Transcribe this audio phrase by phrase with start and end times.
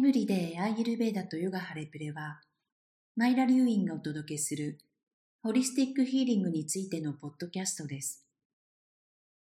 [0.00, 2.40] エブリデイアーユルベーダとヨガハレプレは、
[3.16, 4.78] マイラ・リューインがお届けする
[5.42, 8.24] ホリスティックヒーリングについてのポッドキャストです。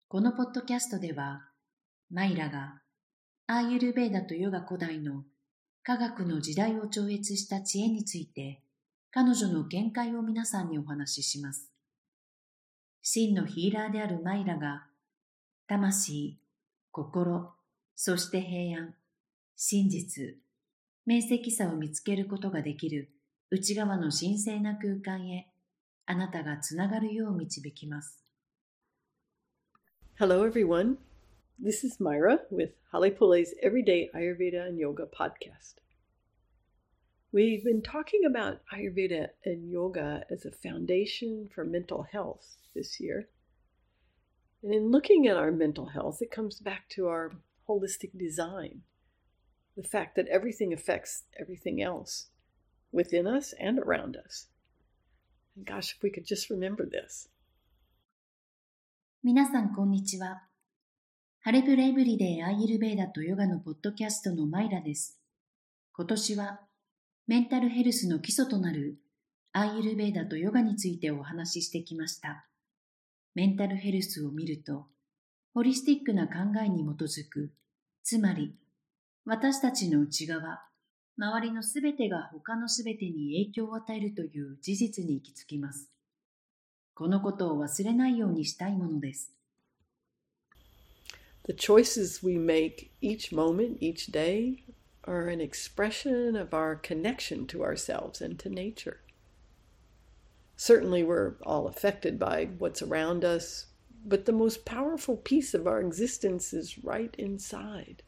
[0.08, 1.42] このポッドキャストでは、
[2.10, 2.82] マイラが
[3.46, 5.22] アーユルベーダとヨガ古代の
[5.84, 8.60] 科学の時代を超越した知恵について、
[9.12, 11.70] 彼女の見解を皆さんにお話しします。
[13.02, 14.88] 真のヒーラーであるマイラが、
[15.68, 16.40] 魂、
[16.90, 17.52] 心、
[17.94, 18.96] そして平安、
[19.62, 20.40] 真実、
[21.05, 23.11] 明晰さを見つけることができる
[23.51, 25.47] 内側の神聖な空間へ、
[26.07, 28.23] あなたがつながるよう導きます。
[30.17, 30.97] Hello everyone.
[31.61, 35.75] This is Myra with Halepole's Everyday Ayurveda and Yoga podcast.
[37.31, 43.27] We've been talking about Ayurveda and yoga as a foundation for mental health this year.
[44.63, 47.33] And in looking at our mental health, it comes back to our
[47.69, 48.81] holistic design
[49.76, 52.28] the fact that everything affects everything else
[52.92, 54.48] within us and around us.
[55.56, 57.28] And gosh, if we could just remember this.
[59.22, 60.42] 皆さん、こんにちは。
[61.40, 65.18] ハレプレイブリデイアーユルベーダとヨガのポッドキャストのマイラです。
[65.92, 66.60] 今年は
[67.26, 68.98] メンタルヘルスの基礎となる
[69.52, 72.46] アーユルベーダとヨガについてお話ししてきました。
[73.34, 74.86] メンタルヘルスを見ると、
[75.54, 77.52] ホリスティックな考えに基づく、
[78.02, 78.54] つまり
[79.24, 80.62] 私たちの内側、
[81.18, 85.90] 周りのすべてが他のすべてに影響を与えるという事実に行き着きます。
[86.94, 89.34] このことを忘れないようにしたいものです。
[91.44, 94.62] The choices we make each moment, each day,
[95.04, 99.00] are an expression of our connection to ourselves and to nature.
[100.56, 103.66] Certainly, we're all affected by what's around us,
[104.04, 108.02] but the most powerful piece of our existence is right inside.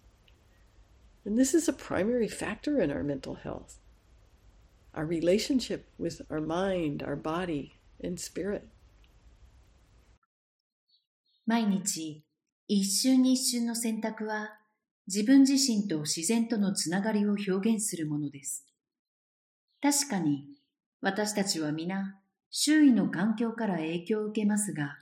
[1.25, 3.79] And this is a primary factor in our mental health
[4.95, 7.73] our relationship with our mind, our body,
[8.03, 8.69] and spirit.
[11.47, 12.23] 毎日
[12.69, 14.59] 一瞬に一瞬の選択は
[15.07, 18.67] 自分自身と自然とのつながりを表現するものです。
[19.83, 20.47] 確かに
[21.01, 24.99] 私たちは皆周囲の環境から影響を受けますが、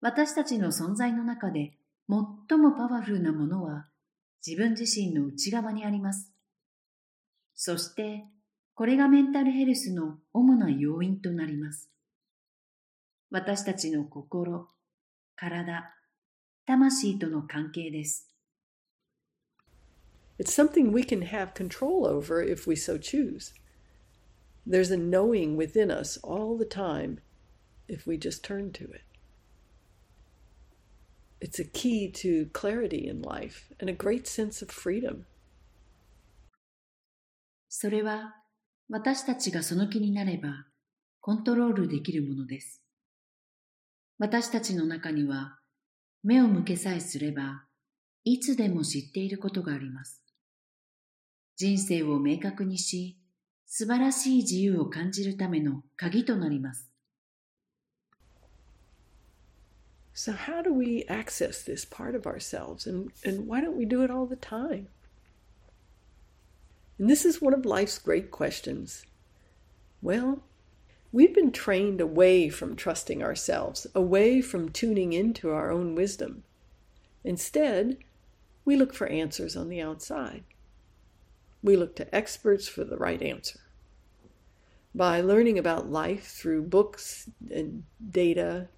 [0.00, 1.72] 私たちの存在の中で
[2.08, 3.86] 最もパワフルなものは
[4.46, 6.32] 自分自身の内側にあります。
[7.54, 8.24] そして
[8.74, 11.90] これがメンタルヘルスの主な要因となります。
[13.30, 14.68] 私たちの心、
[15.36, 15.92] 体、
[16.66, 18.32] 魂との関係です。
[20.38, 23.52] It's something we can have control over if we so choose.
[24.64, 27.18] There's a knowing within us all the time
[27.88, 29.07] if we just turn to it.
[31.40, 35.24] It's a key to clarity in life and a great sense of freedom.
[37.68, 38.34] それは
[38.88, 40.66] 私たちがその気になれば
[41.20, 42.82] コントロールできるものです。
[44.18, 45.58] 私たちの中には
[46.24, 47.64] 目を向けさえすれば、
[48.24, 50.22] いつでも知っていることがあります。
[51.56, 53.18] 人生を明確にし、
[53.66, 56.90] 素晴らしい自由を感じるための鍵となります。
[60.18, 64.10] So, how do we access this part of ourselves, and, and why don't we do it
[64.10, 64.88] all the time?
[66.98, 69.06] And this is one of life's great questions.
[70.02, 70.42] Well,
[71.12, 76.42] We've been trained away from trusting ourselves, away from tuning into our own wisdom.
[77.22, 77.98] Instead,
[78.64, 80.42] we look for answers on the outside.
[81.62, 83.60] We look to experts for the right answer.
[84.96, 88.68] By learning about life through books and data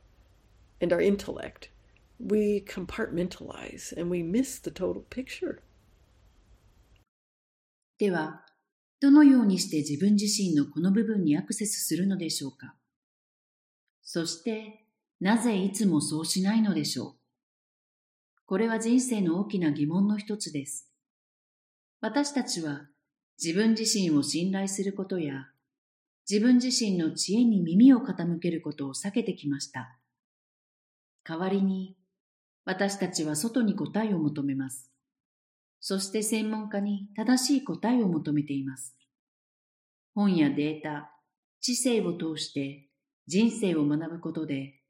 [0.80, 1.70] and our intellect,
[2.18, 5.60] we compartmentalize and we miss the total picture.
[7.98, 8.44] では、
[9.00, 12.74] どのようにして自分自身のこの部分にアクセスするのでしょうか？
[14.02, 14.84] そして、
[15.20, 17.14] なぜいつもそうしないのでしょう？
[18.46, 20.90] これは人生の大きな疑問の一つです。
[22.00, 22.88] 私たちは
[23.42, 25.46] 自分自身を信頼することや
[26.28, 29.99] 自分自身の知恵に耳を傾けることを避けてきました。
[31.24, 31.96] 代わりに
[32.64, 34.90] 私たちは外に答えを求めます。
[35.80, 38.96] そして専門家に正しい答えを求めています。
[40.14, 41.10] 本やデータ、
[41.60, 42.88] 知性を通して
[43.26, 44.80] 人生を学ぶことで、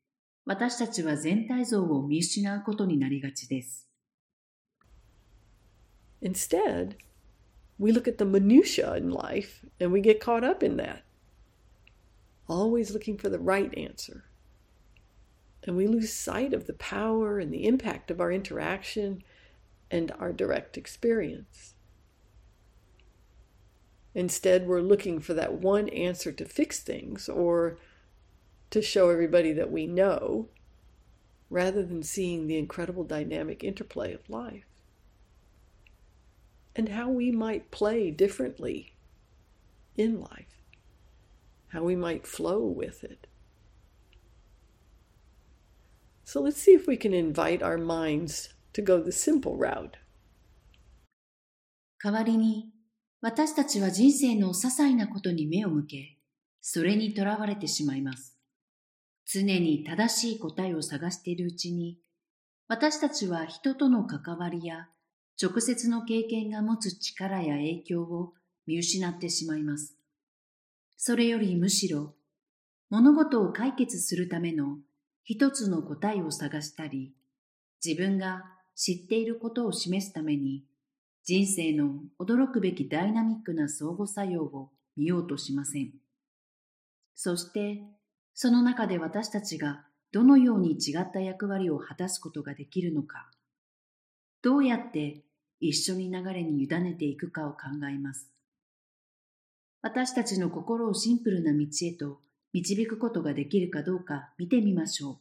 [0.44, 3.88] 私たちは全体像を見失うことになりがちです。
[6.22, 6.96] Instead,
[7.78, 11.02] we look at the minutiae in life and we get caught up in that.
[12.48, 14.29] Always looking for the right answer.
[15.64, 19.22] And we lose sight of the power and the impact of our interaction
[19.90, 21.74] and our direct experience.
[24.14, 27.78] Instead, we're looking for that one answer to fix things or
[28.70, 30.48] to show everybody that we know,
[31.48, 34.64] rather than seeing the incredible dynamic interplay of life
[36.76, 38.92] and how we might play differently
[39.96, 40.62] in life,
[41.68, 43.26] how we might flow with it.
[46.32, 49.98] So let's see if we can invite our minds to go the simple route.
[52.00, 52.70] 代わりに、
[53.20, 56.18] 私たちは人生の些細なことに目を向け、
[56.60, 58.38] それにとらわれてしまいます。
[59.26, 61.98] 常に正しい答えを探しているうちに、
[62.68, 64.86] 私たちは人との関わりや
[65.42, 68.34] 直接の経験が持つ力や影響を
[68.68, 69.96] 見失ってしまいます。
[70.96, 72.14] それよりむしろ、
[72.88, 74.78] 物事を解決するための
[75.24, 77.12] 一つの答えを探したり、
[77.84, 78.44] 自分が
[78.74, 80.64] 知っていることを示すために、
[81.24, 85.92] 人生の驚くべきダイナミックな相互作用を見ようとしません。
[87.14, 87.82] そして、
[88.34, 93.30] その中で私たちがどのように違った役割を果たすことができるのか、
[94.42, 95.22] どうやって
[95.60, 97.58] 一緒に流れに委ねていくかを考
[97.90, 98.30] えます。
[99.82, 102.20] 私たちの心をシンプルな道へと
[102.53, 105.19] 導くことができるかどうか見てみましょ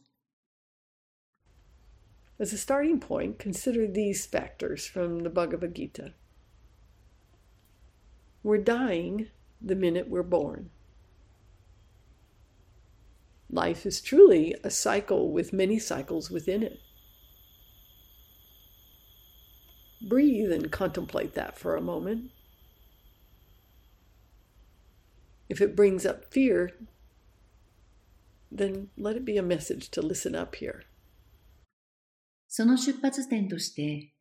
[2.38, 2.42] う。
[2.42, 6.14] As a starting point, consider these factors from the Bhagavad Gita.
[8.42, 9.28] We're dying
[9.60, 10.70] the minute we're born.
[13.50, 16.80] Life is truly a cycle with many cycles within it.
[20.02, 22.30] Breathe and contemplate that for a moment.
[25.48, 26.72] If it brings up fear,
[28.53, 30.81] then let it be a message to listen up here.
[32.47, 34.13] その出発点として、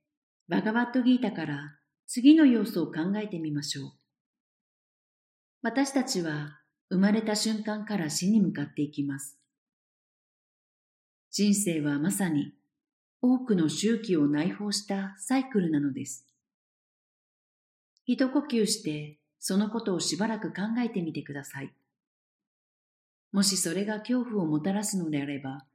[0.49, 3.93] バガバットギータから次の要素を考えてみましょう。
[5.63, 6.61] 私たちは
[6.91, 9.39] 生まれた瞬間から死に向かっていきます。
[11.31, 12.55] 人生はまさに
[13.21, 16.27] 多くの周期を内包したサイクルなのです。
[18.07, 21.73] 一呼吸してそのことをしばらく考えてみてください。
[23.33, 25.67] もしそれが恐怖をもたらすのであれば、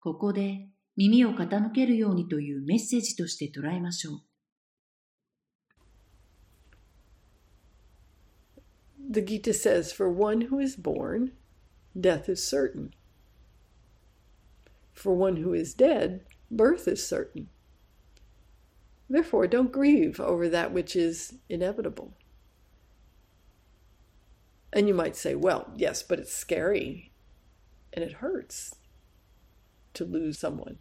[0.00, 4.22] ここで耳を傾けるようにというメッセージとして捉えましょう。
[9.10, 11.32] The Gita says, For one who is born,
[11.98, 12.90] death is certain.
[14.92, 17.48] For one who is dead, birth is certain.
[19.08, 22.14] Therefore, don't grieve over that which is inevitable.
[24.74, 27.12] And you might say, well, yes, but it's scary
[27.92, 28.74] and it hurts
[29.94, 30.78] to lose someone.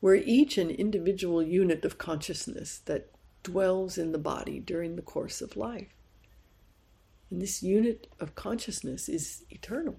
[0.00, 3.10] We're each an individual unit of consciousness that
[3.42, 5.96] dwells in the body during the course of life.
[7.30, 9.96] And this unit of consciousness is eternal,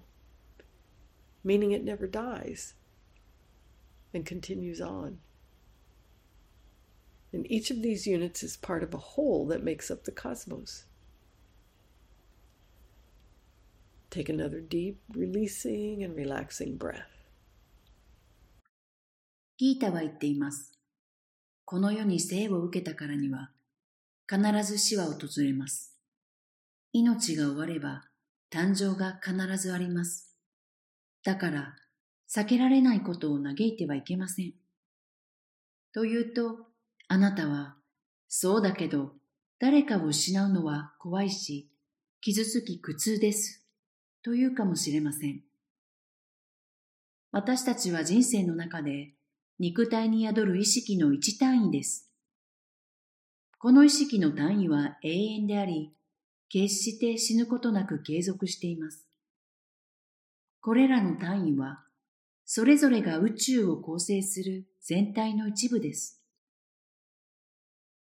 [1.44, 2.76] meaning it never dies
[4.14, 5.18] and continues on.
[7.36, 10.86] And each of these units is part of a whole that makes up the cosmos.
[14.10, 17.12] Take another deep, releasing and relaxing breath.
[19.58, 20.72] ギータは言っています。
[21.66, 23.52] この世に生を受けたからには、
[24.30, 25.94] 必ず死は訪れます。
[26.94, 28.06] 命が終われば、
[28.50, 30.34] 誕生が必ずあります。
[31.26, 31.76] だから、
[32.30, 34.54] 避けられないことを嘆いてはいけません。
[35.94, 36.65] というと、
[37.08, 37.76] あなたは、
[38.28, 39.14] そうだけど、
[39.60, 41.70] 誰かを失うのは怖いし、
[42.22, 43.64] 傷つき苦痛です。
[44.24, 45.42] というかもしれません。
[47.32, 49.14] 私たちは人生の中で
[49.60, 52.12] 肉体に宿る意識の一単位です。
[53.60, 55.94] この意識の単位は永遠であり、
[56.50, 59.06] 決して死ぬことなく継続しています。
[60.62, 61.84] これらの単位は、
[62.46, 66.25] それぞれが宇宙を構成する全体の一部です。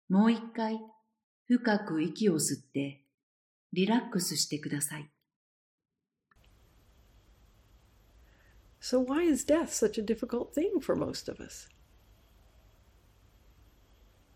[0.09, 0.79] もう一回、
[1.47, 3.03] 深く息を吸って、
[3.73, 5.09] リラックスしてください。
[8.81, 11.67] So, why is death such a difficult thing for most of us?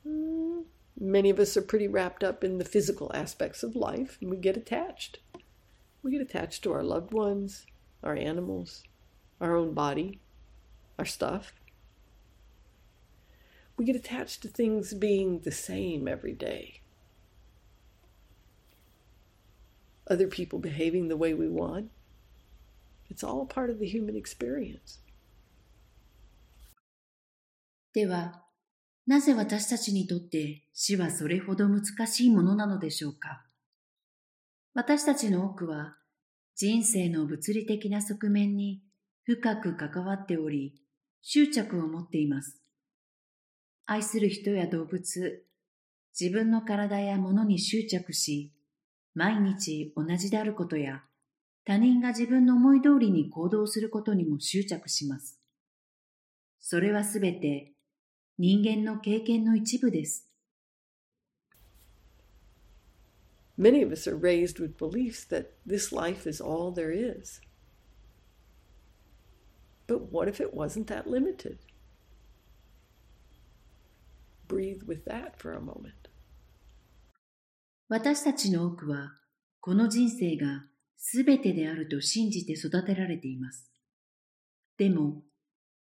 [0.03, 0.63] Hmm,
[0.99, 4.37] many of us are pretty wrapped up in the physical aspects of life, and we
[4.37, 5.19] get attached.
[6.03, 7.65] We get attached to our loved ones,
[8.03, 8.83] our animals,
[9.39, 10.19] our own body,
[10.99, 11.53] our stuff.
[13.78, 16.80] We get attached to things being the same every day.
[20.10, 21.90] Other people behaving the way we want,
[23.08, 25.00] it's all part of the human experience.
[27.94, 28.42] では、
[29.06, 33.44] なぜ私たちにとって死はそれほど難しいものなのでしょうか
[34.74, 35.96] 私たちの多くは
[36.54, 38.82] 人生の物理的な側面に
[39.24, 40.74] 深く関わっており、
[41.22, 42.60] 執着を持っています。
[43.90, 45.46] 愛する人や動物、
[46.20, 48.52] 自分の体や物に執着し、
[49.14, 51.04] 毎日同じであることや、
[51.64, 55.40] 他人が自分の思い通りに行動することにも執着します。
[56.60, 57.72] それはすべて
[58.36, 60.28] 人間の経験の一部です。
[63.58, 67.40] Many of us are raised with beliefs that this life is all there is.
[69.86, 71.56] But what if it wasn't that limited?
[74.48, 76.08] Breathe with that for a moment.
[77.88, 79.12] 私たちの多くは、
[79.60, 80.64] この人生が
[80.96, 83.70] すべてであると信じて育てられています。
[84.76, 85.22] でも、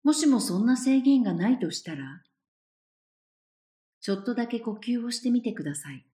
[0.04, 2.24] もしもそんな制限がないとしたら、
[4.02, 6.06] ちょっとだけ呼吸をしてみてください。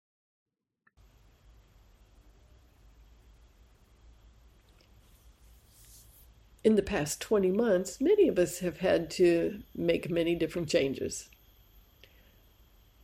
[6.63, 11.29] in the past 20 months, many of us have had to make many different changes.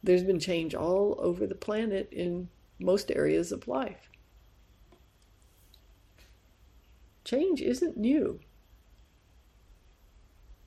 [0.04, 2.50] There's been change all over the planet in
[2.80, 4.10] most areas of life.
[7.24, 8.39] Change isn't new.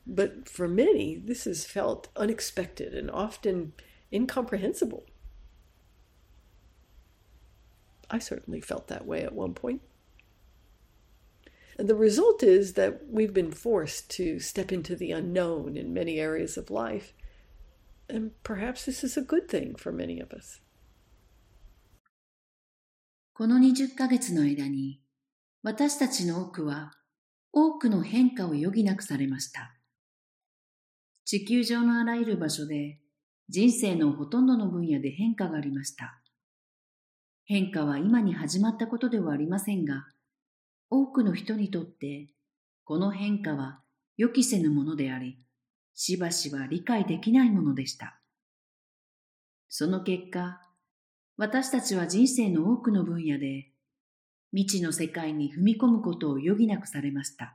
[0.06, 3.72] But for many, this has felt unexpected and often
[4.12, 5.06] incomprehensible.
[8.10, 9.82] I certainly felt that way at one point.
[11.78, 16.18] And the result is that we've been forced to step into the unknown in many
[16.18, 17.14] areas of life.
[18.12, 20.60] And perhaps this is a good thing for many of us.
[23.34, 25.00] この20ヶ月の間に、
[25.62, 26.92] 私たちの多くは
[27.52, 29.74] 多くの変化を余儀なくされました。
[31.24, 32.98] 地球上のあらゆる場所で
[33.48, 36.20] 人生のほとんどの分野で変化がありました。
[37.44, 40.06] 変化は今に始まったことではありませんが、
[40.88, 42.28] 多くの人にとって
[42.84, 43.80] この変化は
[44.16, 45.38] 予期せぬものであり、
[46.02, 48.18] しばしば理解できないものでした。
[49.68, 50.58] その結果、
[51.36, 53.68] 私たちは人生の多くの分野で
[54.50, 57.54] 未知の世界に踏み込むことを余儀なくされました。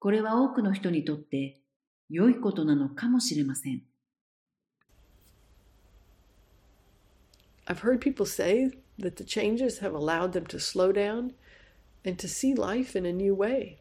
[0.00, 1.62] これは多くの人にとって
[2.10, 3.82] 良いことなのかもしれません。
[7.64, 11.32] I've heard people say that the changes have allowed them to slow down
[12.04, 13.78] and to see life in a new way,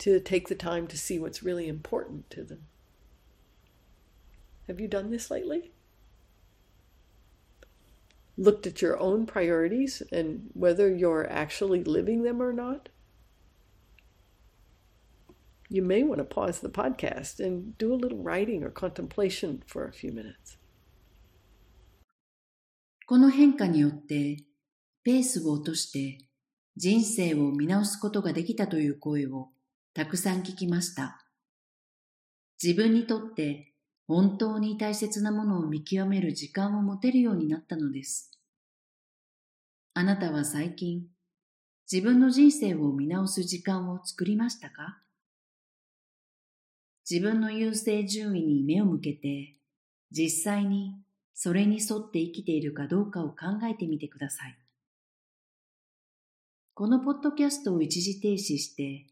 [0.00, 2.66] to take the time to see what's really important to them.
[4.66, 5.72] Have you done this lately?
[8.36, 12.90] Looked at your own priorities and whether you're actually living them or not?
[15.68, 19.84] You may want to pause the podcast and do a little writing or contemplation for
[19.86, 20.58] a few minutes.
[23.08, 24.38] この変化によって
[25.04, 26.18] ペースを落として
[26.76, 29.50] 人生を見直すことができたという声を
[29.93, 31.25] たくさん聞きました。
[32.63, 33.73] 自分にとって
[34.07, 38.31] 本当に大切なものを見極める時間を持てるようになったのです。
[39.93, 41.07] あなたは最近
[41.91, 44.99] 自分の人生を見直す時間を作りましたか？
[47.09, 49.57] 自分の優勢順位に目を向けて
[50.09, 50.95] 実際に
[51.33, 53.35] それに沿って生きているかどうかを考
[53.69, 54.57] えてみてください。
[56.73, 59.07] このポッドキャストを一時停止して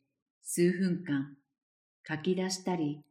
[0.49, 1.37] 数分間
[2.07, 3.03] 書き出したり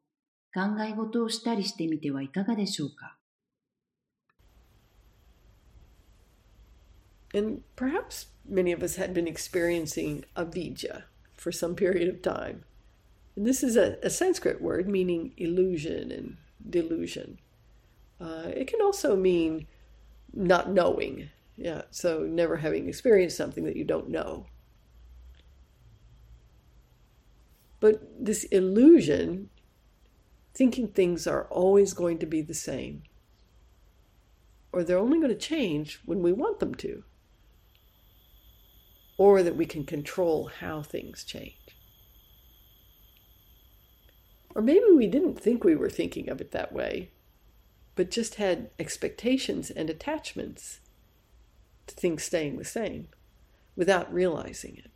[0.54, 3.18] 考え事をしたりしてみてはいかがでしょうか
[7.36, 11.06] And perhaps many of us had been experiencing avidya
[11.36, 12.64] for some period of time.
[13.36, 16.38] And this is a, a Sanskrit word meaning illusion and
[16.70, 17.40] delusion.
[18.22, 19.66] Uh, it can also mean
[20.32, 24.46] not knowing, yeah, so never having experienced something that you don't know.
[27.81, 29.51] But this illusion,
[30.55, 33.03] thinking things are always going to be the same,
[34.73, 37.05] or they're only going to change when we want them to,
[39.17, 41.55] or that we can control how things change.
[44.55, 47.11] Or maybe we didn't think we were thinking of it that way,
[47.95, 50.81] but just had expectations and attachments
[51.87, 53.09] to things staying the same
[53.77, 54.91] without realizing it.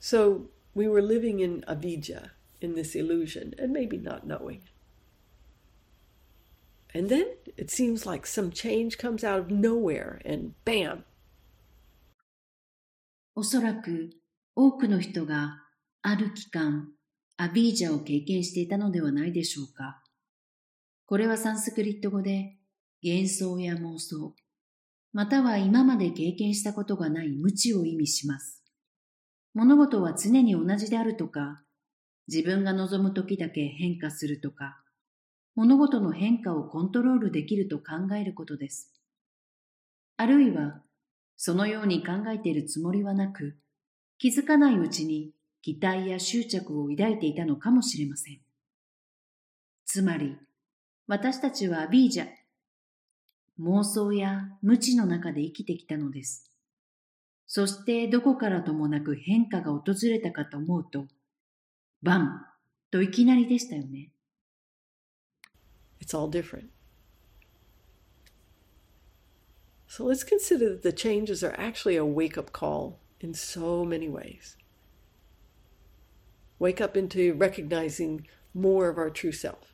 [0.00, 4.62] So we were living in avidya, in this illusion, and maybe not knowing.
[6.94, 7.26] And then
[7.56, 11.04] it seems like some change comes out of nowhere and bam!
[13.36, 14.10] おそらく
[14.56, 15.62] 多くの人が
[16.02, 16.88] ある期間、
[17.36, 20.02] アビージャを経験していたのではないでしょうか。
[21.06, 22.56] これはサンスクリット語で
[23.04, 24.34] 幻想や妄想、
[25.12, 28.59] または今まで経験したことがない無知を意味します。
[29.54, 31.62] 物事は常に同じであるとか、
[32.28, 34.80] 自分が望む時だけ変化するとか、
[35.56, 38.92] 物事の変化をコントロールできると考えることです。
[40.16, 40.82] あるいは、
[41.36, 43.56] そのように考えているつもりはなく、
[44.18, 48.40] 気づかないうちに期待や執着を抱いていたのかもしれません。
[49.86, 50.36] つまり、
[51.06, 52.28] 私たちはアビージャ、
[53.58, 56.49] 妄想や無知の中で生きてきたのです。
[57.49, 61.07] そしてどこからともなく変化が訪れたかと思うと、
[62.01, 62.45] バン
[62.91, 64.11] といきなりでしたよね。
[65.99, 66.69] It's all different.
[69.87, 74.09] So let's consider that the changes are actually a wake up call in so many
[74.09, 74.57] ways.
[76.59, 79.73] wake up into recognizing more of our true self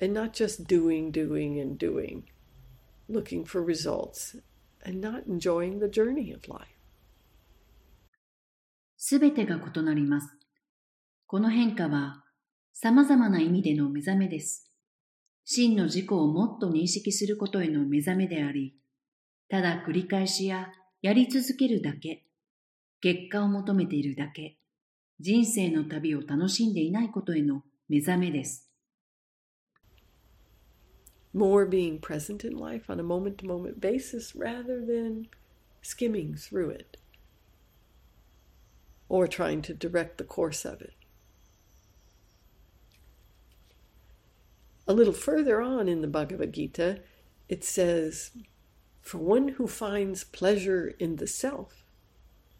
[0.00, 2.24] and not just doing, doing, and doing,
[3.08, 4.36] looking for results
[4.84, 6.71] and not enjoying the journey of life.
[9.05, 10.29] すべてが異なります。
[11.27, 12.23] この変化は
[12.71, 14.71] 様々な意味での目覚めです。
[15.43, 18.77] 真の自己をもっと認識することへの目覚めであり、
[19.49, 20.69] ただ繰り返しや
[21.01, 22.23] やり続けるだけ、
[23.01, 24.55] 結果を求めているだけ、
[25.19, 28.71] 人生の旅を楽しんでいないことへの目覚めです。
[31.35, 35.25] More being present in life on a moment to moment basis rather than
[35.81, 37.02] skimming through it
[39.12, 40.94] or trying to direct the course of it.
[44.86, 47.00] A little further on in the Bhagavad Gita,
[47.48, 48.30] it says,
[49.02, 51.84] For one who finds pleasure in the self,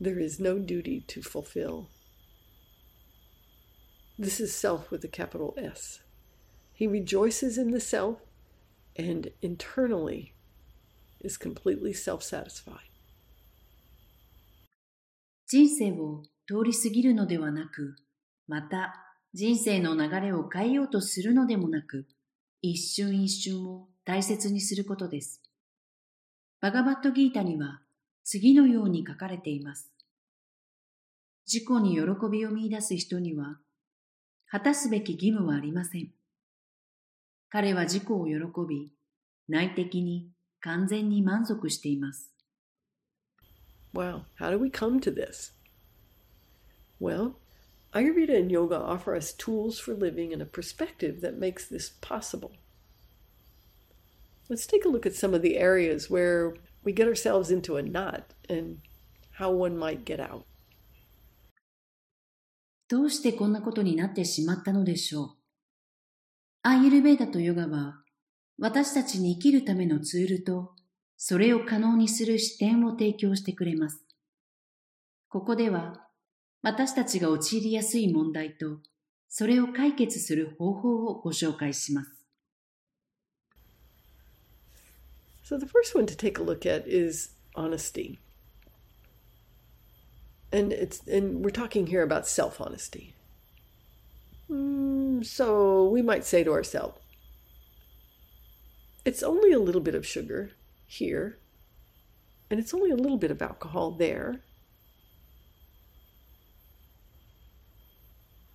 [0.00, 1.88] there is no duty to fulfill.
[4.18, 6.00] This is self with a capital S.
[6.72, 8.20] He rejoices in the self
[8.96, 10.34] and internally
[11.20, 12.88] is completely self satisfied.
[15.46, 17.95] 人生を 通り過ぎるのではなく、
[18.47, 18.93] また
[19.33, 22.05] 人生の流れを変えようとするのでもなく、
[22.61, 25.41] 一瞬一瞬を大切にすることです。
[26.61, 27.81] バガバットギータには
[28.23, 29.91] 次のように書かれています。
[31.45, 32.01] 自己に喜
[32.31, 33.57] びを見出す人には
[34.49, 36.11] 果たすべき義務はありません。
[37.49, 38.33] 彼は自己を喜
[38.67, 38.91] び、
[39.47, 40.29] 内的に
[40.59, 42.31] 完全に満足しています。
[43.93, 45.53] Wow, how do we come to this?
[46.99, 47.39] Well,
[47.93, 52.51] Ayurveda and yoga offer us tools for living in a perspective that makes this possible.
[54.49, 57.83] Let's take a look at some of the areas where we get ourselves into a
[57.83, 58.79] knot and
[59.31, 60.45] how one might get out.
[62.89, 65.29] どうしてこんなことになってしまったのでしょう。
[66.63, 68.03] アイルベーダとヨガは、
[68.59, 70.75] 私たちに生きるためのツールと、
[71.17, 74.03] それを可能にする視点を提供してくれます。
[75.27, 76.07] ここでは、
[76.63, 78.79] 私たちが陥りやすい問題と、
[79.29, 82.09] それを解決する方法をご紹介します。
[85.43, 88.17] So the first one to take a look at is honesty.
[90.53, 93.13] and it's and we're talking here about self honesty.
[94.49, 96.99] Mm, so we might say to ourselves,
[99.03, 100.51] it's only a little bit of sugar
[100.85, 101.39] here,
[102.51, 104.41] and it's only a little bit of alcohol there,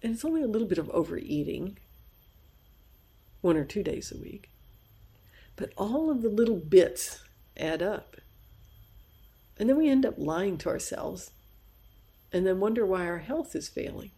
[0.01, 1.77] and it's only a little bit of overeating
[3.41, 4.49] one or two days a week.
[5.55, 7.23] But all of the little bits
[7.57, 8.17] add up.
[9.59, 11.31] And then we end up lying to ourselves
[12.31, 14.11] and then wonder why our health is failing.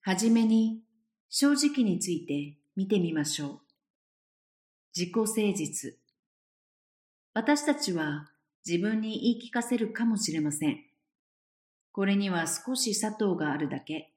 [0.00, 0.82] はじめに
[1.28, 3.60] 正直について見てみましょう。
[4.96, 5.94] 自己誠実。
[7.34, 8.30] 私たちは
[8.66, 10.88] 自分に言い聞かせるかもしれません。
[11.93, 14.13] これには少し砂糖があるだけ。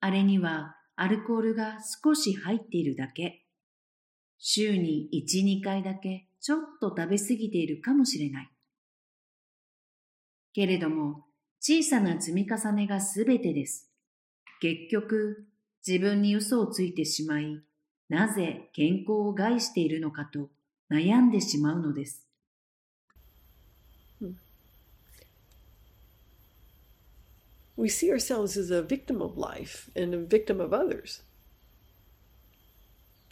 [0.00, 3.46] あれにはアルコールが少し入っているだけ。
[4.38, 8.50] 週に1、2回だけちょっと食べ過ぎているかもしれない。
[10.52, 11.24] けれども、
[11.60, 13.92] 小さな積み重ねがすべてです。
[14.60, 15.46] 結局、
[15.86, 17.62] 自分に嘘をついてしまい、
[18.08, 20.50] なぜ健康を害しているのかと
[20.90, 22.27] 悩んでしまうのです。
[27.78, 31.22] We see ourselves as a victim of life and a victim of others,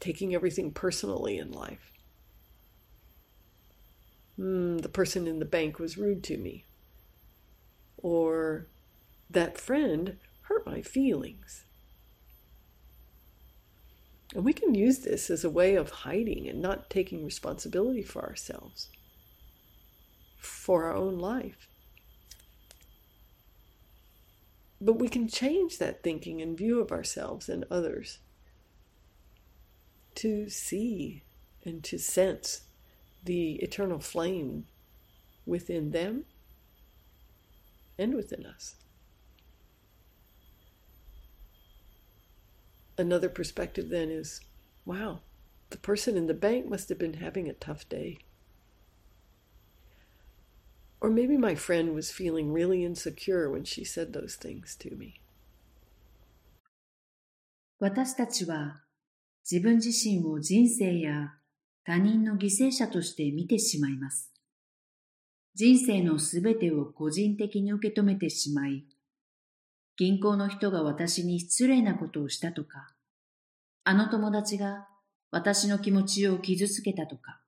[0.00, 1.92] taking everything personally in life.
[4.38, 6.64] Mm, the person in the bank was rude to me.
[7.98, 8.66] or
[9.30, 11.64] that friend hurt my feelings.
[14.34, 18.22] And we can use this as a way of hiding and not taking responsibility for
[18.22, 18.90] ourselves,
[20.38, 21.68] for our own life.
[24.80, 28.18] But we can change that thinking and view of ourselves and others
[30.16, 31.22] to see
[31.64, 32.62] and to sense
[33.24, 34.66] the eternal flame
[35.44, 36.24] within them
[37.98, 38.76] and within us.
[42.98, 44.40] Another perspective then is
[44.84, 45.20] wow,
[45.70, 48.18] the person in the bank must have been having a tough day.
[51.00, 55.20] Or maybe my friend was feeling really insecure when she said those things to me.
[57.78, 58.82] 私たちは
[59.48, 61.34] 自分自身を人生や
[61.84, 64.32] 他人の犠牲者として見てしまいます。
[65.54, 68.84] 人生のすべてを個人的に受け止めてしまい、
[69.96, 72.88] 銀行の人が私に失礼なことをしたとか、
[73.84, 74.88] あの友達が
[75.30, 77.40] 私の気持ちを傷つけたとか、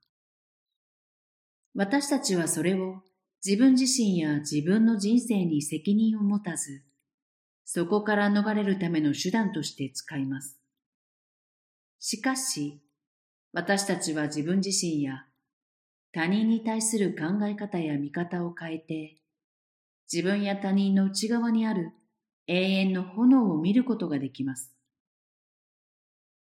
[1.74, 3.02] 私たちはそれを
[3.44, 6.82] 自分自身や自分の人生に責任を持たず、
[7.64, 10.58] そこから逃れるための手段として使います。
[12.00, 12.80] しかし、
[13.52, 15.26] 私たちは自分自身や
[16.12, 19.16] 他人に対する考え方や見方を変えて、
[20.12, 21.92] 自分や他人の内側にある
[22.46, 24.72] 永遠の炎を見ることができます。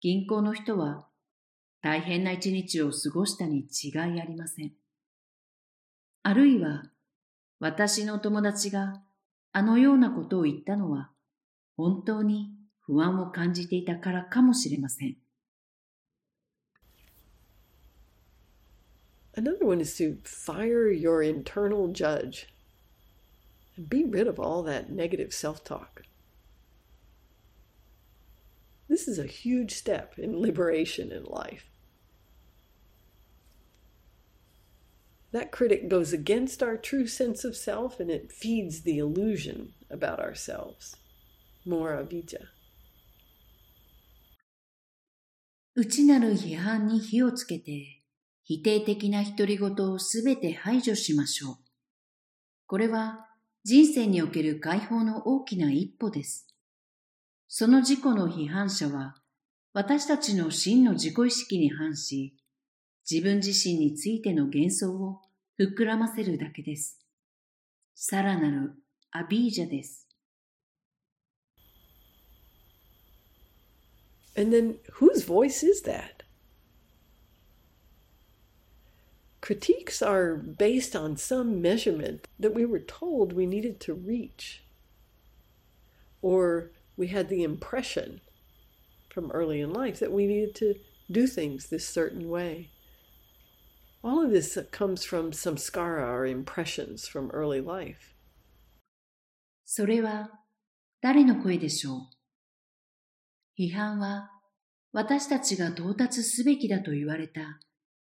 [0.02, 1.08] 銀行の人は
[1.82, 4.79] 大変な一日を過ごしたに違いありません。
[6.30, 6.84] あるいは
[7.60, 9.02] 私の友達が
[9.52, 11.10] あのようなことを言ったのは
[11.76, 15.18] 本当に不安を感じていたからかもしれません。
[19.34, 22.46] Another one is to fire your internal judge
[23.76, 26.04] and be rid of all that negative self talk.
[28.88, 31.66] This is a huge step in liberation in life.
[35.32, 40.20] That critic goes against our true sense of self and it feeds the illusion about
[40.20, 40.96] ourselves.
[41.66, 42.48] More avijja.
[45.76, 48.02] 内なる批判に火をつけて
[48.44, 51.58] 否定的な独り言をすべて排除しましょう。
[52.66, 53.28] これは
[53.64, 56.48] 人生における解放の大きな一歩です。
[57.48, 59.16] その自己の批判者は
[59.74, 62.36] 私たちの真の自己意識に反し、
[63.11, 65.21] 自分自身についての幻想を
[65.59, 66.99] 膨らませるだけです。
[67.95, 68.75] さらなる
[69.13, 70.09] アビージャです。
[74.37, 76.25] And then whose voice is that?
[79.45, 84.65] critiques are based on some measurement that we were told we needed to reach.
[86.23, 88.23] Or we had the impression
[89.11, 90.77] from early in life that we needed to
[91.13, 92.71] do things this certain way.
[94.02, 98.16] All of this comes from samskara or impressions from early life.
[99.66, 100.32] それは
[101.02, 102.10] 誰の声でしょ
[103.58, 104.32] う批判は
[104.92, 107.60] 私たちが到達すべきだと言われた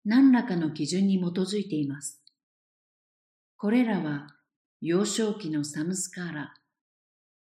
[0.06, 2.22] 何らかの基準に基づいています。
[3.58, 4.28] これらは
[4.80, 6.54] 幼少期のサムスカーラ、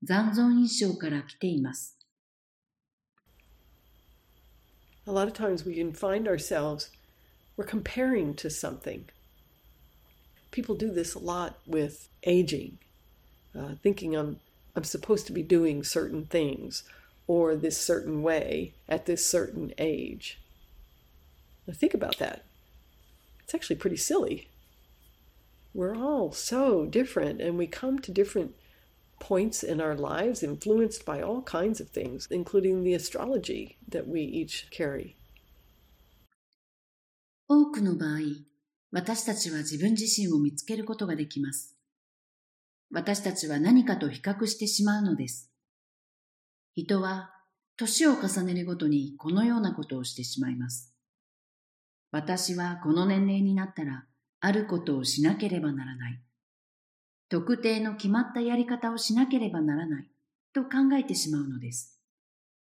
[0.02, 1.96] 残存印象から来ています。
[5.06, 6.90] A lot of times we can find ourselves,
[7.58, 9.04] we're comparing to something.
[10.52, 12.78] People do this a lot with aging,
[13.58, 14.38] uh, thinking I'm,
[14.76, 16.84] I'm supposed to be doing certain things
[17.26, 20.38] or this certain way at this certain age.
[21.66, 22.44] Now think about that.
[23.42, 24.48] It's actually pretty silly.
[25.74, 28.54] We're all so different, and we come to different
[29.18, 34.20] points in our lives influenced by all kinds of things, including the astrology that we
[34.22, 35.16] each carry.
[37.50, 38.18] 多くの場合、
[38.90, 41.78] 私たちは自分自身を見つけることができます。
[42.90, 45.50] 私たちは何かと比較してしまうのです。
[46.74, 47.30] 人は
[47.78, 50.94] 年を重ねるごとにこのようなことをしてしまいます。
[52.10, 54.04] 私はこの年齢になったら、
[54.40, 56.22] あることをしなければならない。
[57.30, 60.10] 特定の決まったやり方をしなければならない。
[60.52, 61.98] と考えてしまうのです。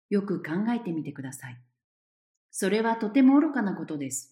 [0.09, 1.61] よく考えてみてください。
[2.51, 4.32] それはとても愚かなことです。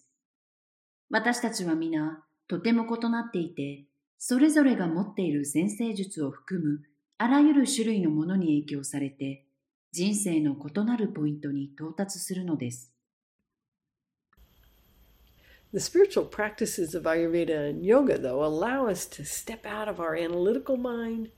[1.11, 3.83] 私たちは皆、とても異なっていて、
[4.17, 6.79] それぞれが持っている先生術を含む
[7.17, 9.43] あらゆる種類のものに影響されて、
[9.91, 12.93] 人生の異なるポイントに到達するのです。
[15.73, 20.77] The spiritual practices of Ayurveda and yoga, though, allow us to step out of our analytical
[20.77, 21.29] mind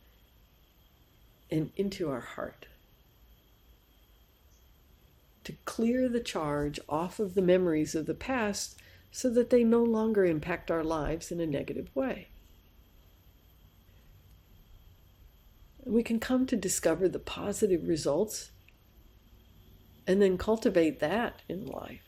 [1.51, 2.67] and into our heart.
[5.45, 8.77] To clear the charge off of the memories of the past
[9.15, 12.29] so that they no longer impact our lives in a negative way.
[15.85, 18.49] We can come to discover the positive results
[20.07, 22.01] and then cultivate that in life.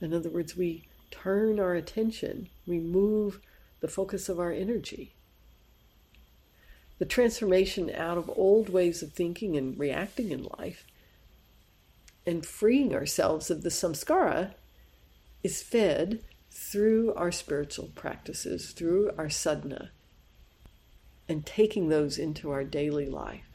[0.00, 3.40] In other words, we turn our attention, we move
[3.78, 5.14] the focus of our energy.
[6.98, 10.84] The transformation out of old ways of thinking and reacting in life
[12.26, 14.54] and freeing ourselves of the samskara
[15.45, 19.91] is fed through our spiritual practices, through our sadhana,
[21.27, 23.45] and taking those into our daily life.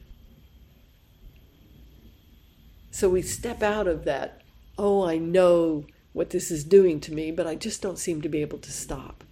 [2.91, 4.41] So we step out of that,
[4.77, 8.29] oh, I know what this is doing to me, but I just don't seem to
[8.29, 9.23] be able to stop.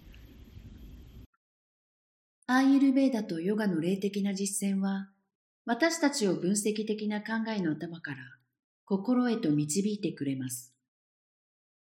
[2.48, 5.10] アーユルベーダとヨガの霊的な実践は、
[5.64, 8.18] 私たちを分析的な考えの頭から
[8.84, 10.72] 心へと導いてくれます。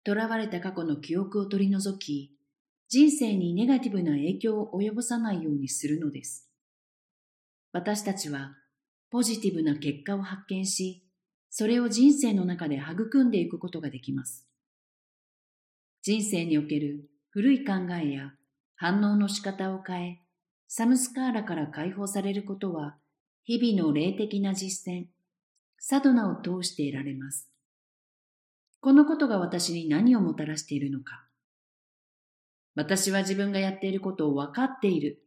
[0.08, 2.32] 囚われた過去の記憶を取り除き、
[2.88, 6.50] 人生にネガティブな影響を及ぼさないようにするのです。
[7.74, 8.56] 私たちは
[9.12, 11.04] ポジティブな結果を発見し、
[11.50, 14.48] それを人生の中で育んでいくことができます。
[16.02, 18.32] 人生における古い考えや
[18.78, 20.22] 反応の仕方を変え、
[20.70, 22.96] サムスカーラから解放されることは、
[23.44, 25.08] 日々の霊的な実践、
[25.78, 27.50] サドナを通して得られます。
[28.80, 31.28] このことが私に何をもたらしているのか。
[32.76, 35.24] 私は自分がやっていることを分かっている。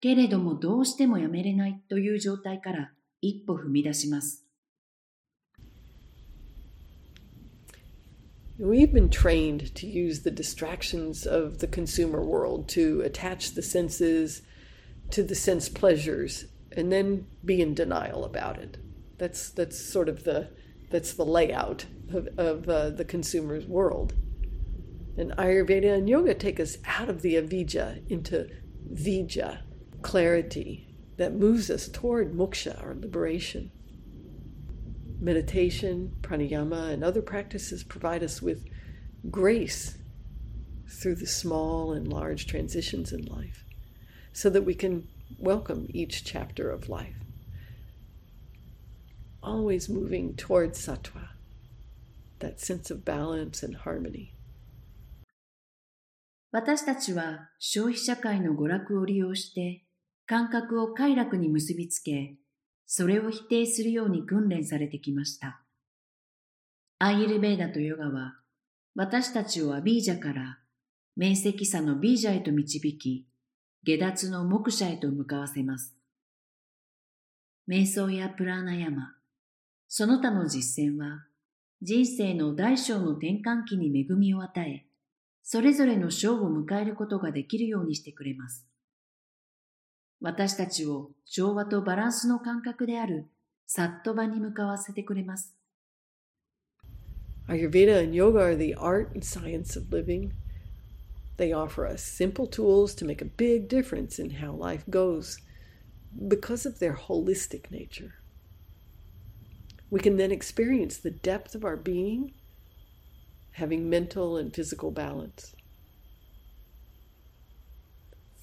[0.00, 4.46] けれどもどうしてもやめれないという状態から一歩踏み出します。
[8.58, 14.42] We've been trained to use the distractions of the consumer world to attach the senses
[15.10, 18.78] to the sense pleasures and then be in denial about it.
[19.18, 20.48] That's that's sort of the
[20.90, 24.14] that's the layout of, of uh, the consumer's world.
[25.16, 28.48] And Ayurveda and yoga take us out of the avijja into
[28.92, 29.62] vijja,
[30.02, 33.70] clarity that moves us toward moksha or liberation.
[35.20, 38.66] Meditation, pranayama, and other practices provide us with
[39.30, 39.98] grace
[40.88, 43.64] through the small and large transitions in life
[44.32, 45.06] so that we can
[45.38, 47.19] welcome each chapter of life.
[49.42, 51.30] Always moving towards sattva,
[52.40, 54.34] that sense of balance and harmony.
[56.52, 59.84] 私たちは消費社会の娯楽を利用して
[60.26, 62.34] 感覚を快楽に結びつけ、
[62.86, 65.62] それを否定するように訓練されてきました。
[66.98, 68.34] アイエルベーダとヨガは
[68.94, 70.58] 私たちをアビージャから
[71.16, 73.26] 面積差のビージャへと導き、
[73.84, 75.96] 下脱の目者へと向かわせます。
[77.68, 79.14] 瞑想やプラーナヤマ、
[79.92, 81.26] その他の実践は、
[81.82, 84.86] 人生の大小の転換期に恵みを与え、
[85.42, 88.64] それぞれの章を迎えることができるようにしてくれます。
[90.20, 93.26] 私たちを調和とバランスの感覚である
[93.66, 95.56] サットバに向かわせてくれます。
[97.48, 100.30] Ayurveda and yoga are the art and science of living.
[101.36, 105.40] They offer us simple tools to make a big difference in how life goes
[106.28, 108.19] because of their holistic nature.
[109.90, 112.32] We can then experience the depth of our being,
[113.52, 115.54] having mental and physical balance.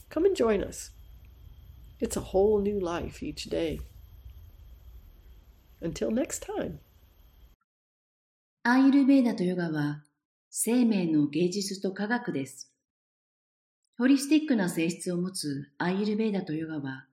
[0.09, 0.91] Come and join us.
[1.99, 3.79] It's a whole new life each day.
[5.81, 6.79] Until next time.
[8.63, 10.03] アーユルベーダとヨガは
[10.49, 12.69] 生命の芸術と科学です。
[13.97, 17.05] ホリスティックな性質を持つアイユルベーダとヨガは、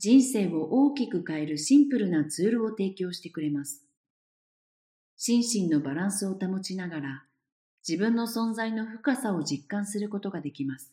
[0.00, 3.84] 人生を大きく変えるシンプルなツールを提供してくれます。
[5.18, 7.24] 心身のバランスを保ちながら、
[7.86, 10.90] 自分の存在の深さを実感することができます。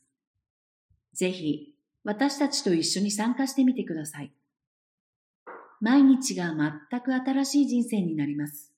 [1.14, 4.34] ぜひ、私たちと一緒に参加してみてください。
[5.80, 6.54] 毎日が
[6.90, 8.74] 全く新しい人生になります。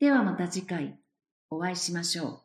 [0.00, 0.98] ではまた次回
[1.50, 2.43] お会いしましょう。